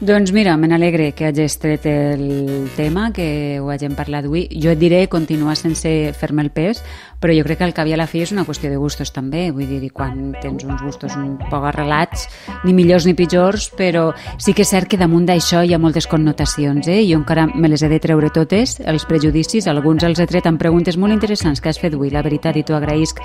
Doncs 0.00 0.32
mira, 0.32 0.56
me 0.56 0.66
n'alegre 0.66 1.12
que 1.14 1.28
hagis 1.28 1.54
tret 1.62 1.84
el 1.86 2.68
tema, 2.74 3.12
que 3.14 3.60
ho 3.62 3.68
hagin 3.70 3.94
parlat 3.94 4.26
avui. 4.26 4.48
Jo 4.50 4.72
et 4.72 4.80
diré 4.80 5.04
continuar 5.08 5.54
sense 5.54 5.88
fer-me 6.18 6.42
el 6.42 6.50
pes, 6.50 6.80
però 7.22 7.32
jo 7.32 7.44
crec 7.46 7.60
que 7.60 7.66
al 7.68 7.74
cap 7.76 7.86
i 7.86 7.94
a 7.94 7.98
la 8.00 8.08
fi 8.10 8.24
és 8.24 8.32
una 8.34 8.42
qüestió 8.44 8.72
de 8.72 8.80
gustos 8.82 9.14
també. 9.14 9.46
Vull 9.54 9.70
dir, 9.70 9.92
quan 9.94 10.34
tens 10.42 10.66
uns 10.66 10.82
gustos 10.82 11.14
un 11.14 11.36
poc 11.46 11.68
arrelats, 11.70 12.26
ni 12.64 12.74
millors 12.74 13.06
ni 13.06 13.14
pitjors, 13.14 13.70
però 13.78 14.08
sí 14.36 14.52
que 14.52 14.66
és 14.66 14.74
cert 14.74 14.90
que 14.90 14.98
damunt 14.98 15.30
d'això 15.30 15.62
hi 15.62 15.76
ha 15.76 15.78
moltes 15.78 16.10
connotacions, 16.10 16.90
eh? 16.90 17.04
Jo 17.06 17.20
encara 17.22 17.46
me 17.54 17.70
les 17.70 17.86
he 17.86 17.92
de 17.92 18.00
treure 18.02 18.32
totes, 18.34 18.80
els 18.82 19.06
prejudicis, 19.06 19.70
alguns 19.70 20.02
els 20.02 20.18
he 20.18 20.26
tret 20.26 20.50
amb 20.50 20.58
preguntes 20.58 20.98
molt 20.98 21.14
interessants 21.14 21.62
que 21.62 21.70
has 21.70 21.78
fet 21.78 21.94
avui, 21.94 22.10
la 22.10 22.26
veritat, 22.26 22.58
i 22.58 22.66
t'ho 22.66 22.74
agraïsc 22.74 23.22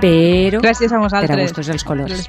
però 0.00 0.60
Gràcies 0.64 0.90
a 0.90 0.96
per 0.96 1.00
a 1.00 1.04
vosaltres 1.06 1.42
gustos 1.46 1.68
els 1.68 1.84
colors. 1.84 2.26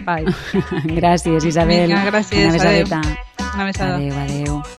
gràcies, 0.99 1.45
Isabel. 1.45 1.87
Vinga, 1.89 2.05
gràcies, 2.11 2.45
Una 2.45 2.53
besadeta. 2.57 2.99
adéu. 2.99 3.49
Una 3.53 3.65
besada. 3.65 3.95
Adéu, 3.95 4.17
adéu. 4.25 4.61